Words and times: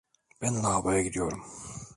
Ben 0.41 0.63
lavaboya 0.63 1.01
gidiyorum. 1.01 1.45